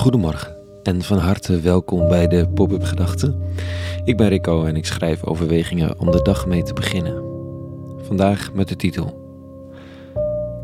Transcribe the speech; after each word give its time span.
Goedemorgen 0.00 0.56
en 0.82 1.02
van 1.02 1.18
harte 1.18 1.60
welkom 1.60 2.08
bij 2.08 2.28
de 2.28 2.48
Pop-up 2.48 2.82
Gedachten. 2.82 3.42
Ik 4.04 4.16
ben 4.16 4.28
Rico 4.28 4.64
en 4.64 4.76
ik 4.76 4.86
schrijf 4.86 5.24
overwegingen 5.24 5.98
om 5.98 6.10
de 6.10 6.22
dag 6.22 6.46
mee 6.46 6.62
te 6.62 6.72
beginnen. 6.72 7.22
Vandaag 8.02 8.52
met 8.52 8.68
de 8.68 8.76
titel: 8.76 9.34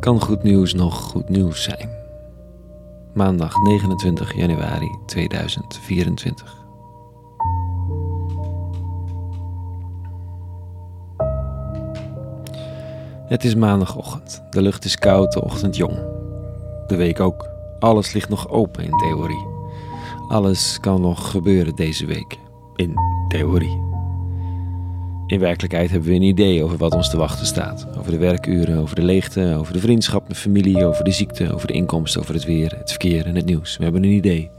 Kan 0.00 0.20
goed 0.20 0.42
nieuws 0.42 0.74
nog 0.74 0.96
goed 0.96 1.28
nieuws 1.28 1.62
zijn? 1.62 1.88
Maandag 3.14 3.54
29 3.62 4.36
januari 4.36 4.98
2024. 5.06 6.56
Het 13.26 13.44
is 13.44 13.54
maandagochtend. 13.54 14.42
De 14.50 14.62
lucht 14.62 14.84
is 14.84 14.96
koud, 14.96 15.32
de 15.32 15.42
ochtend 15.42 15.76
jong. 15.76 15.96
De 16.86 16.96
week 16.96 17.20
ook. 17.20 17.55
Alles 17.78 18.12
ligt 18.12 18.28
nog 18.28 18.48
open 18.48 18.84
in 18.84 18.96
theorie. 18.96 19.46
Alles 20.28 20.78
kan 20.80 21.00
nog 21.00 21.30
gebeuren 21.30 21.74
deze 21.74 22.06
week. 22.06 22.38
In 22.74 22.94
theorie. 23.28 23.84
In 25.26 25.38
werkelijkheid 25.38 25.90
hebben 25.90 26.08
we 26.08 26.14
een 26.14 26.22
idee 26.22 26.64
over 26.64 26.76
wat 26.76 26.94
ons 26.94 27.10
te 27.10 27.16
wachten 27.16 27.46
staat. 27.46 27.86
Over 27.98 28.10
de 28.10 28.18
werkuren, 28.18 28.78
over 28.78 28.94
de 28.94 29.02
leegte, 29.02 29.56
over 29.58 29.72
de 29.72 29.80
vriendschap, 29.80 30.28
de 30.28 30.34
familie, 30.34 30.84
over 30.84 31.04
de 31.04 31.10
ziekte, 31.10 31.54
over 31.54 31.66
de 31.66 31.72
inkomsten, 31.72 32.20
over 32.20 32.34
het 32.34 32.44
weer, 32.44 32.74
het 32.78 32.90
verkeer 32.90 33.26
en 33.26 33.34
het 33.34 33.44
nieuws. 33.44 33.76
We 33.76 33.82
hebben 33.82 34.02
een 34.02 34.10
idee. 34.10 34.50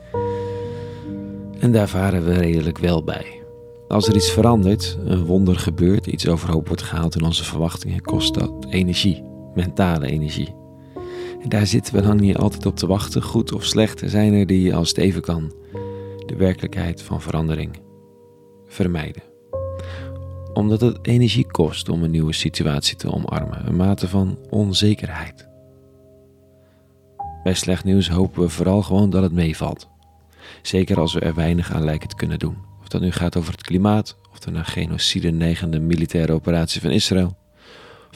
En 1.60 1.72
daar 1.72 1.88
varen 1.88 2.26
we 2.26 2.34
redelijk 2.34 2.78
wel 2.78 3.04
bij. 3.04 3.42
Als 3.88 4.08
er 4.08 4.16
iets 4.16 4.32
verandert, 4.32 4.98
een 5.06 5.26
wonder 5.26 5.60
gebeurt, 5.60 6.06
iets 6.06 6.28
overhoop 6.28 6.68
wordt 6.68 6.82
gehaald 6.82 7.16
in 7.16 7.24
onze 7.24 7.44
verwachtingen, 7.44 8.02
kost 8.02 8.34
dat 8.34 8.66
energie, 8.70 9.24
mentale 9.54 10.08
energie. 10.08 10.56
En 11.42 11.50
daar 11.50 11.68
zitten 11.68 11.94
we 11.94 12.02
dan 12.02 12.18
niet 12.18 12.38
altijd 12.38 12.66
op 12.66 12.76
te 12.76 12.88
wachten, 12.88 13.22
goed 13.22 13.54
of 13.54 13.66
slecht. 13.66 14.02
Zijn 14.06 14.34
er 14.34 14.46
die, 14.46 14.76
als 14.76 14.90
het 14.90 14.98
even 14.98 15.22
kan, 15.22 15.54
de 16.26 16.36
werkelijkheid 16.36 17.02
van 17.02 17.22
verandering 17.22 17.80
vermijden. 18.66 19.24
Omdat 20.54 20.82
het 20.82 20.98
energie 21.02 21.52
kost 21.52 21.90
om 21.90 22.04
een 22.04 22.12
nieuwe 22.12 22.34
situatie 22.34 22.96
te 22.96 23.12
omarmen, 23.12 23.68
een 23.68 23.76
mate 23.76 24.08
van 24.08 24.38
onzekerheid. 24.50 25.48
Bij 27.44 27.54
slecht 27.54 27.84
nieuws 27.84 28.10
hopen 28.10 28.42
we 28.42 28.50
vooral 28.50 28.84
gewoon 28.84 29.10
dat 29.10 29.24
het 29.24 29.32
meevalt. 29.32 29.90
Zeker 30.62 31.00
als 31.00 31.14
we 31.14 31.20
er 31.20 31.34
weinig 31.34 31.74
aan 31.74 31.84
lijken 31.84 32.10
te 32.10 32.16
kunnen 32.16 32.40
doen. 32.40 32.58
Of 32.82 32.88
dat 32.88 33.02
nu 33.02 33.12
gaat 33.12 33.38
over 33.38 33.52
het 33.52 33.64
klimaat, 33.64 34.18
of 34.32 34.40
de 34.40 34.52
naar 34.52 34.66
genocide 34.66 35.32
neigende 35.32 35.80
militaire 35.80 36.34
operatie 36.34 36.82
van 36.82 36.92
Israël, 36.92 37.38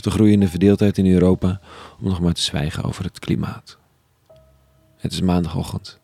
de 0.02 0.11
groeiende 0.11 0.47
verdeeldheid 0.47 0.97
in 0.97 1.05
Europa, 1.05 1.61
om 1.99 2.07
nog 2.07 2.19
maar 2.19 2.33
te 2.33 2.41
zwijgen 2.41 2.83
over 2.83 3.03
het 3.03 3.19
klimaat. 3.19 3.77
Het 4.97 5.11
is 5.11 5.21
maandagochtend. 5.21 5.99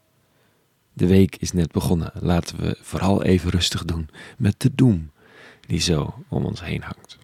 De 0.94 1.08
week 1.08 1.36
is 1.36 1.52
net 1.52 1.72
begonnen. 1.72 2.12
Laten 2.14 2.60
we 2.60 2.78
vooral 2.82 3.24
even 3.24 3.50
rustig 3.50 3.86
doen 3.86 4.10
met 4.38 4.56
de 4.58 4.76
doem 4.76 5.12
die 5.68 5.80
zo 5.80 6.24
om 6.28 6.46
ons 6.46 6.64
heen 6.64 6.82
hangt. 6.82 7.18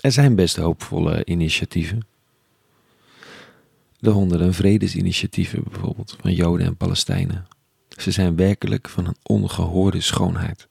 Er 0.00 0.12
zijn 0.12 0.34
best 0.34 0.56
hoopvolle 0.56 1.24
initiatieven. 1.24 2.06
De 3.98 4.10
honderden 4.10 4.54
vredesinitiatieven 4.54 5.62
bijvoorbeeld 5.70 6.16
van 6.20 6.32
Joden 6.32 6.66
en 6.66 6.76
Palestijnen. 6.76 7.46
Ze 7.88 8.10
zijn 8.10 8.36
werkelijk 8.36 8.88
van 8.88 9.06
een 9.06 9.16
ongehoorde 9.22 10.00
schoonheid. 10.00 10.68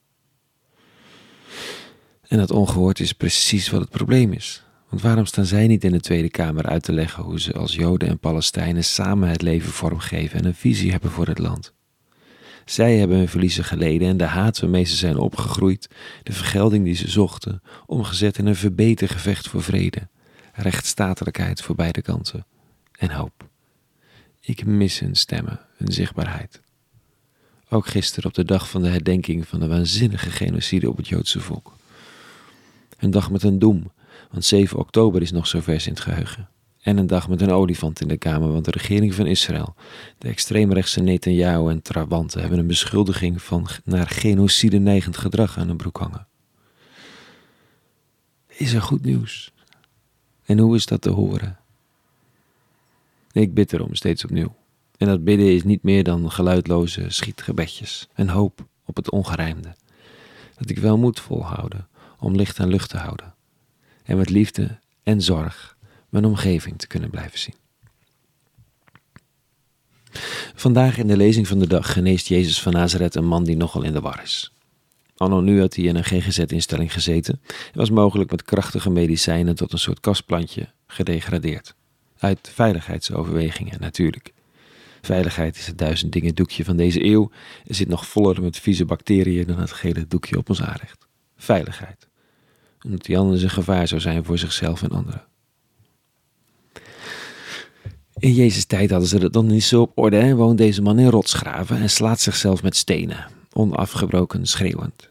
En 2.34 2.40
dat 2.40 2.52
ongehoord 2.52 3.00
is 3.00 3.14
precies 3.14 3.70
wat 3.70 3.82
het 3.82 3.90
probleem 3.90 4.32
is. 4.32 4.64
Want 4.90 5.02
waarom 5.02 5.26
staan 5.26 5.46
zij 5.46 5.68
niet 5.68 5.84
in 5.84 5.92
de 5.92 6.00
Tweede 6.00 6.30
Kamer 6.30 6.66
uit 6.66 6.84
te 6.84 6.94
leggen 6.94 7.24
hoe 7.24 7.40
ze 7.40 7.54
als 7.54 7.76
Joden 7.76 8.10
en 8.10 8.20
Palestijnen 8.20 8.84
samen 8.84 9.30
het 9.30 9.42
leven 9.42 9.72
vormgeven 9.72 10.40
en 10.40 10.46
een 10.46 10.56
visie 10.56 10.92
hebben 10.92 11.12
voor 11.12 11.28
het 11.28 11.38
land? 11.38 11.74
Zij 12.66 12.98
hebben 12.98 13.18
hun 13.18 13.30
verliezen 13.30 13.64
geleden 13.64 14.08
en 14.08 14.18
de 14.18 14.24
haat 14.24 14.60
waarmee 14.60 14.84
ze 14.84 14.96
zijn 14.96 15.18
opgegroeid, 15.18 15.90
de 16.24 16.34
vergelding 16.34 16.86
die 16.86 16.96
ze 16.96 17.10
zochten, 17.10 17.62
omgezet 17.86 18.38
in 18.38 18.46
een 18.46 18.56
verbeter 18.56 19.10
gevecht 19.10 19.48
voor 19.48 19.64
vrede, 19.64 20.08
rechtsstatelijkheid 20.54 21.62
voor 21.62 21.76
beide 21.76 22.02
kanten 22.02 22.46
en 22.92 23.12
hoop. 23.12 23.50
Ik 24.40 24.66
mis 24.66 25.00
hun 25.00 25.16
stemmen, 25.16 25.60
hun 25.78 25.92
zichtbaarheid. 25.92 26.62
Ook 27.70 27.88
gisteren 27.88 28.30
op 28.30 28.34
de 28.36 28.46
dag 28.46 28.70
van 28.70 28.82
de 28.82 28.90
herdenking 28.90 29.48
van 29.48 29.60
de 29.60 29.68
waanzinnige 29.68 30.32
genocide 30.32 30.90
op 30.90 30.98
het 30.98 31.08
Joodse 31.08 31.40
volk. 31.40 31.82
Een 33.04 33.12
dag 33.12 33.32
met 33.32 33.44
een 33.44 33.60
doem, 33.60 33.92
want 34.32 34.46
7 34.46 34.80
oktober 34.80 35.22
is 35.22 35.32
nog 35.32 35.48
zo 35.48 35.60
vers 35.60 35.88
in 35.88 35.94
het 35.94 36.02
geheugen. 36.02 36.50
En 36.82 36.98
een 36.98 37.08
dag 37.08 37.30
met 37.30 37.42
een 37.42 37.52
olifant 37.52 38.02
in 38.02 38.08
de 38.08 38.18
kamer, 38.18 38.52
want 38.52 38.66
de 38.66 38.72
regering 38.72 39.14
van 39.14 39.26
Israël, 39.26 39.76
de 40.18 40.28
extreemrechtse 40.28 41.02
Netanyahu 41.02 41.70
en 41.70 41.82
Trabanten 41.82 42.42
hebben 42.42 42.60
een 42.60 42.68
beschuldiging 42.68 43.42
van 43.42 43.68
naar 43.84 44.08
genocide 44.08 44.78
neigend 44.78 45.18
gedrag 45.18 45.58
aan 45.58 45.68
hun 45.68 45.78
broek 45.78 45.98
hangen. 45.98 46.28
Is 48.48 48.74
er 48.74 48.82
goed 48.82 49.04
nieuws? 49.04 49.52
En 50.46 50.60
hoe 50.60 50.76
is 50.76 50.86
dat 50.86 51.02
te 51.02 51.10
horen? 51.10 51.58
Ik 53.32 53.54
bid 53.54 53.74
erom 53.74 53.96
steeds 53.96 54.24
opnieuw. 54.24 54.56
En 54.98 55.08
dat 55.08 55.24
bidden 55.24 55.54
is 55.54 55.64
niet 55.64 55.84
meer 55.84 56.04
dan 56.04 56.32
geluidloze 56.32 57.06
schietgebedjes 57.08 58.08
en 58.14 58.30
hoop 58.30 58.66
op 58.86 58.96
het 58.96 59.10
ongerijmde. 59.10 59.76
Dat 60.58 60.70
ik 60.70 60.78
wel 60.78 60.98
moet 60.98 61.20
volhouden 61.20 61.88
om 62.24 62.36
licht 62.36 62.60
en 62.60 62.68
lucht 62.68 62.90
te 62.90 62.98
houden. 62.98 63.34
En 64.04 64.18
met 64.18 64.30
liefde 64.30 64.80
en 65.04 65.22
zorg 65.22 65.78
mijn 66.10 66.26
omgeving 66.26 66.78
te 66.78 66.88
kunnen 66.88 67.10
blijven 67.10 67.40
zien. 67.40 67.56
Vandaag 70.56 70.98
in 70.98 71.08
de 71.08 71.18
lezing 71.18 71.48
van 71.48 71.60
de 71.60 71.68
dag 71.68 71.94
geneest 71.94 72.28
Jezus 72.28 72.62
van 72.62 72.74
Nazareth 72.74 73.16
een 73.16 73.26
man 73.26 73.44
die 73.44 73.58
nogal 73.58 73.84
in 73.84 73.94
de 73.94 74.02
war 74.02 74.22
is. 74.24 74.54
Anno 75.18 75.42
nu 75.42 75.60
had 75.60 75.76
hij 75.76 75.86
in 75.86 75.96
een 75.96 76.04
GGZ-instelling 76.04 76.94
gezeten 76.94 77.42
en 77.46 77.78
was 77.78 77.90
mogelijk 77.90 78.32
met 78.32 78.44
krachtige 78.44 78.90
medicijnen 78.90 79.56
tot 79.56 79.72
een 79.74 79.80
soort 79.80 80.00
kastplantje 80.00 80.68
gedegradeerd. 80.88 81.76
Uit 82.18 82.52
veiligheidsoverwegingen 82.54 83.80
natuurlijk. 83.80 84.34
Veiligheid 85.02 85.58
is 85.58 85.68
het 85.68 85.78
duizend 85.78 86.12
dingen 86.12 86.36
doekje 86.36 86.64
van 86.64 86.78
deze 86.78 87.06
eeuw 87.06 87.32
en 87.66 87.76
zit 87.76 87.88
nog 87.88 88.08
voller 88.08 88.42
met 88.42 88.60
vieze 88.60 88.86
bacteriën 88.86 89.48
dan 89.48 89.60
het 89.60 89.72
gele 89.72 90.08
doekje 90.08 90.38
op 90.38 90.50
ons 90.50 90.62
aanrecht. 90.62 91.08
Veiligheid. 91.38 92.08
Omdat 92.84 93.06
die 93.06 93.18
anders 93.18 93.42
een 93.42 93.50
gevaar 93.50 93.88
zou 93.88 94.02
zijn 94.02 94.26
voor 94.26 94.38
zichzelf 94.38 94.84
en 94.84 94.90
anderen. 94.90 95.24
In 98.18 98.34
Jezus' 98.34 98.66
tijd 98.66 98.90
hadden 98.90 99.10
ze 99.10 99.18
het 99.18 99.34
dan 99.34 99.46
niet 99.46 99.64
zo 99.64 99.82
op 99.82 99.92
orde 99.96 100.18
en 100.18 100.36
woont 100.36 100.58
deze 100.58 100.82
man 100.82 101.00
in 101.00 101.10
rotsgraven 101.10 101.78
en 101.78 101.90
slaat 101.90 102.20
zichzelf 102.20 102.64
met 102.64 102.76
stenen, 102.76 103.28
onafgebroken 103.54 104.46
schreeuwend. 104.46 105.10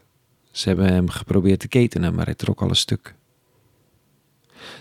Ze 0.51 0.67
hebben 0.67 0.87
hem 0.87 1.09
geprobeerd 1.09 1.59
te 1.59 1.67
ketenen, 1.67 2.15
maar 2.15 2.25
hij 2.25 2.35
trok 2.35 2.61
al 2.61 2.69
een 2.69 2.75
stuk. 2.75 3.15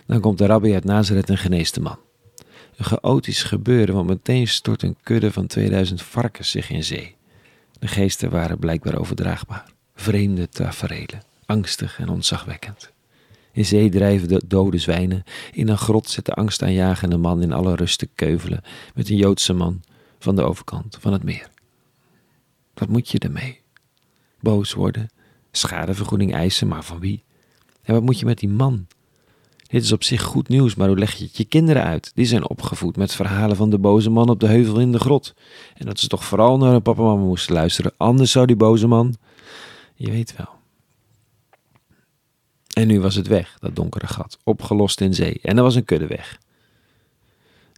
Dan 0.07 0.21
komt 0.21 0.39
de 0.39 0.47
rabbi 0.47 0.73
uit 0.73 0.85
Nazareth 0.85 1.31
en 1.31 1.39
geneest 1.39 1.75
de 1.75 1.81
man. 1.81 1.99
Een 2.77 2.85
chaotisch 2.85 3.43
gebeuren, 3.43 3.95
want 3.95 4.07
meteen 4.07 4.49
stort 4.49 4.83
een 4.83 4.97
kudde 5.03 5.33
van 5.33 5.47
2000 5.47 6.03
varkens 6.03 6.51
zich 6.51 6.71
in 6.71 6.85
zee. 6.85 7.17
De 7.79 7.87
geesten 7.87 8.31
waren 8.31 8.59
blijkbaar 8.59 8.99
overdraagbaar. 8.99 9.65
Vreemde 9.95 10.49
taferelen, 10.49 11.23
angstig 11.53 11.99
en 11.99 12.09
ontzagwekkend. 12.09 12.91
In 13.53 13.65
zee 13.65 13.91
drijven 13.91 14.29
de 14.29 14.43
dode 14.47 14.79
zwijnen. 14.79 15.25
In 15.53 15.69
een 15.69 15.79
grot 15.79 16.11
zit 16.11 16.27
de 16.27 16.35
angstaanjagende 16.35 17.17
man 17.17 17.43
in 17.43 17.53
alle 17.53 17.75
rust 17.75 17.99
te 17.99 18.09
keuvelen 18.15 18.63
met 18.95 19.09
een 19.09 19.17
Joodse 19.17 19.53
man 19.53 19.81
van 20.19 20.37
de 20.37 20.43
overkant 20.43 20.97
van 21.01 21.13
het 21.13 21.23
meer. 21.23 21.49
Wat 22.75 22.89
moet 22.89 23.09
je 23.09 23.19
ermee? 23.19 23.61
Boos 24.41 24.73
worden, 24.73 25.11
schadevergoeding 25.51 26.35
eisen, 26.35 26.69
maar 26.69 26.85
van 26.85 27.01
wie? 27.01 27.25
En 27.83 27.95
wat 27.95 28.03
moet 28.03 28.19
je 28.19 28.25
met 28.25 28.39
die 28.39 28.49
man? 28.49 28.87
Dit 29.57 29.83
is 29.83 29.93
op 29.93 30.03
zich 30.03 30.23
goed 30.23 30.49
nieuws, 30.49 30.75
maar 30.75 30.89
hoe 30.89 30.99
leg 30.99 31.15
je 31.15 31.25
het 31.25 31.37
je 31.37 31.45
kinderen 31.45 31.83
uit? 31.83 32.13
Die 32.15 32.27
zijn 32.27 32.49
opgevoed 32.49 32.97
met 32.97 33.15
verhalen 33.15 33.57
van 33.57 33.71
de 33.71 33.79
boze 33.79 34.11
man 34.11 34.29
op 34.29 34.41
de 34.41 34.47
heuvel 34.47 34.81
in 34.81 34.93
de 34.93 34.99
grot. 34.99 35.35
En 35.75 35.87
dat 35.87 36.01
ze 36.01 36.09
toch 36.09 36.25
vooral 36.25 36.59
naar 36.59 36.71
hun 36.71 36.83
papa 36.83 37.01
en 37.01 37.07
mama 37.07 37.25
moesten 37.25 37.55
luisteren, 37.55 37.93
anders 37.97 38.31
zou 38.31 38.47
die 38.47 38.57
boze 38.57 38.87
man... 38.87 39.17
Je 39.95 40.11
weet 40.11 40.37
wel. 40.37 40.62
En 42.73 42.87
nu 42.87 43.01
was 43.01 43.15
het 43.15 43.27
weg, 43.27 43.57
dat 43.61 43.77
donkere 43.77 44.07
gat, 44.07 44.39
opgelost 44.45 45.01
in 45.01 45.15
zee, 45.15 45.39
en 45.43 45.57
er 45.57 45.63
was 45.63 45.75
een 45.75 45.85
kudde 45.85 46.07
weg. 46.07 46.39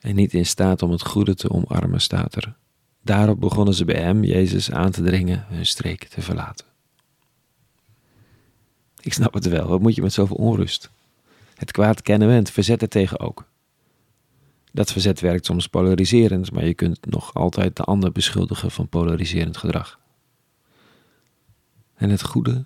En 0.00 0.14
niet 0.14 0.34
in 0.34 0.46
staat 0.46 0.82
om 0.82 0.90
het 0.90 1.02
goede 1.06 1.34
te 1.34 1.50
omarmen, 1.50 2.00
staat 2.00 2.34
er. 2.34 2.54
Daarop 3.02 3.40
begonnen 3.40 3.74
ze 3.74 3.84
bij 3.84 4.00
hem, 4.00 4.24
Jezus, 4.24 4.70
aan 4.70 4.90
te 4.90 5.02
dringen 5.02 5.44
hun 5.48 5.66
streek 5.66 6.04
te 6.04 6.22
verlaten. 6.22 6.66
Ik 9.00 9.12
snap 9.12 9.34
het 9.34 9.48
wel, 9.48 9.66
wat 9.68 9.80
moet 9.80 9.94
je 9.94 10.02
met 10.02 10.12
zoveel 10.12 10.36
onrust? 10.36 10.90
Het 11.54 11.72
kwaad 11.72 12.02
kennen 12.02 12.30
en 12.30 12.46
verzet 12.46 12.82
er 12.82 12.88
tegen 12.88 13.20
ook. 13.20 13.44
Dat 14.72 14.92
verzet 14.92 15.20
werkt 15.20 15.46
soms 15.46 15.66
polariserend, 15.66 16.52
maar 16.52 16.66
je 16.66 16.74
kunt 16.74 17.06
nog 17.06 17.34
altijd 17.34 17.76
de 17.76 17.82
ander 17.82 18.12
beschuldigen 18.12 18.70
van 18.70 18.88
polariserend 18.88 19.56
gedrag. 19.56 19.98
En 21.94 22.10
het 22.10 22.22
goede? 22.22 22.64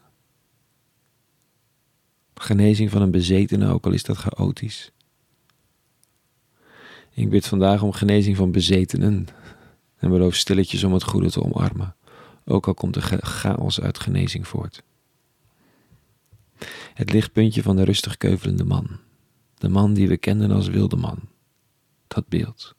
Genezing 2.41 2.91
van 2.91 3.03
een 3.03 3.11
bezetene, 3.11 3.73
ook 3.73 3.87
al 3.87 3.93
is 3.93 4.03
dat 4.03 4.17
chaotisch. 4.17 4.93
Ik 7.11 7.31
bid 7.31 7.47
vandaag 7.47 7.83
om 7.83 7.93
genezing 7.93 8.37
van 8.37 8.53
bezetenen 8.53 9.27
en 9.97 10.11
beloof 10.11 10.35
stilletjes 10.35 10.85
om 10.85 10.93
het 10.93 11.03
goede 11.03 11.31
te 11.31 11.43
omarmen, 11.43 11.97
ook 12.45 12.67
al 12.67 12.75
komt 12.75 12.97
er 12.97 13.03
chaos 13.23 13.81
uit 13.81 13.99
genezing 13.99 14.49
voort. 14.49 14.83
Het 16.95 17.13
lichtpuntje 17.13 17.63
van 17.63 17.77
de 17.77 17.85
rustig 17.85 18.17
keuvelende 18.17 18.65
man, 18.65 18.89
de 19.55 19.69
man 19.69 19.95
die 19.95 20.09
we 20.09 20.17
kenden 20.17 20.51
als 20.51 20.69
wilde 20.69 20.97
man, 20.97 21.19
dat 22.07 22.29
beeld, 22.29 22.75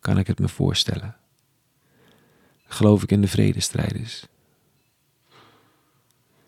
kan 0.00 0.18
ik 0.18 0.26
het 0.26 0.38
me 0.38 0.48
voorstellen. 0.48 1.16
Geloof 2.66 3.02
ik 3.02 3.10
in 3.10 3.20
de 3.20 3.28
vredestrijders. 3.28 4.26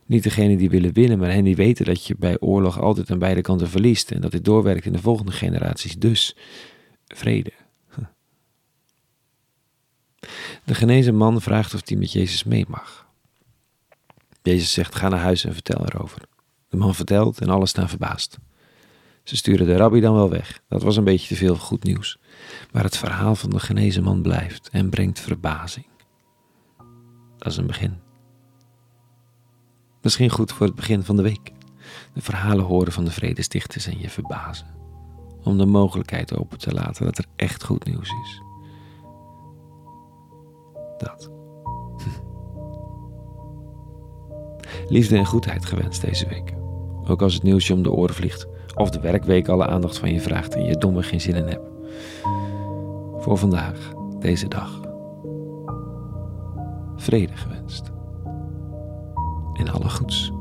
Niet 0.06 0.22
degene 0.22 0.56
die 0.56 0.70
willen 0.70 0.92
winnen, 0.92 1.18
maar 1.18 1.30
hen 1.30 1.44
die 1.44 1.56
weten 1.56 1.84
dat 1.84 2.06
je 2.06 2.16
bij 2.18 2.38
oorlog 2.38 2.80
altijd 2.80 3.10
aan 3.10 3.18
beide 3.18 3.40
kanten 3.40 3.68
verliest 3.68 4.10
en 4.10 4.20
dat 4.20 4.30
dit 4.30 4.44
doorwerkt 4.44 4.84
in 4.84 4.92
de 4.92 4.98
volgende 4.98 5.32
generaties. 5.32 5.98
Dus 5.98 6.36
vrede. 7.06 7.52
De 10.64 10.74
genezen 10.74 11.16
man 11.16 11.40
vraagt 11.40 11.74
of 11.74 11.80
hij 11.84 11.96
met 11.96 12.12
Jezus 12.12 12.44
mee 12.44 12.64
mag. 12.68 13.06
Jezus 14.42 14.72
zegt: 14.72 14.94
Ga 14.94 15.08
naar 15.08 15.20
huis 15.20 15.44
en 15.44 15.52
vertel 15.52 15.84
erover. 15.84 16.22
De 16.68 16.76
man 16.76 16.94
vertelt 16.94 17.40
en 17.40 17.48
alles 17.48 17.70
staan 17.70 17.88
verbaasd. 17.88 18.38
Ze 19.22 19.36
sturen 19.36 19.66
de 19.66 19.76
rabbi 19.76 20.00
dan 20.00 20.14
wel 20.14 20.30
weg. 20.30 20.60
Dat 20.68 20.82
was 20.82 20.96
een 20.96 21.04
beetje 21.04 21.28
te 21.28 21.34
veel 21.34 21.56
goed 21.56 21.84
nieuws. 21.84 22.18
Maar 22.72 22.84
het 22.84 22.96
verhaal 22.96 23.34
van 23.34 23.50
de 23.50 23.60
genezen 23.60 24.02
man 24.02 24.22
blijft 24.22 24.68
en 24.72 24.90
brengt 24.90 25.20
verbazing. 25.20 25.86
Dat 27.38 27.52
is 27.52 27.56
een 27.56 27.66
begin. 27.66 28.05
Misschien 30.06 30.30
goed 30.30 30.52
voor 30.52 30.66
het 30.66 30.74
begin 30.74 31.02
van 31.02 31.16
de 31.16 31.22
week. 31.22 31.52
De 32.12 32.22
verhalen 32.22 32.64
horen 32.64 32.92
van 32.92 33.04
de 33.04 33.10
vredestichters 33.10 33.86
en 33.86 33.98
je 33.98 34.10
verbazen. 34.10 34.66
Om 35.42 35.58
de 35.58 35.66
mogelijkheid 35.66 36.36
open 36.36 36.58
te 36.58 36.72
laten 36.72 37.04
dat 37.04 37.18
er 37.18 37.24
echt 37.36 37.64
goed 37.64 37.84
nieuws 37.84 38.10
is. 38.22 38.42
Dat. 40.98 41.30
Liefde 44.94 45.16
en 45.16 45.26
goedheid 45.26 45.66
gewenst 45.66 46.00
deze 46.00 46.28
week. 46.28 46.54
Ook 47.04 47.22
als 47.22 47.34
het 47.34 47.42
nieuwsje 47.42 47.74
om 47.74 47.82
de 47.82 47.92
oren 47.92 48.14
vliegt. 48.14 48.46
Of 48.74 48.90
de 48.90 49.00
werkweek 49.00 49.48
alle 49.48 49.66
aandacht 49.66 49.98
van 49.98 50.12
je 50.12 50.20
vraagt 50.20 50.54
en 50.54 50.64
je 50.64 50.78
domme 50.78 51.02
geen 51.02 51.20
zin 51.20 51.34
in 51.34 51.46
hebt. 51.46 51.70
Voor 53.22 53.38
vandaag, 53.38 53.92
deze 54.18 54.48
dag. 54.48 54.80
Vrede 56.96 57.36
gewenst. 57.36 57.94
En 59.56 59.68
alle 59.68 59.88
goeds. 59.88 60.35